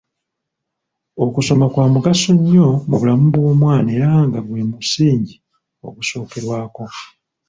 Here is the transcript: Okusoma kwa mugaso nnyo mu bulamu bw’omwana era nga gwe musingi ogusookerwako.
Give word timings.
Okusoma 1.25 1.65
kwa 1.73 1.85
mugaso 1.93 2.29
nnyo 2.37 2.67
mu 2.89 2.95
bulamu 2.99 3.25
bw’omwana 3.33 3.89
era 3.97 4.09
nga 4.27 4.39
gwe 4.47 4.61
musingi 4.69 5.35
ogusookerwako. 5.87 6.83